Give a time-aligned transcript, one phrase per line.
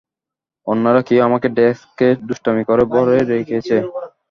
[0.67, 3.75] অন্যরা কেউ আমার ডেস্কে দুষ্টুমি করে ভরে রেখেছে।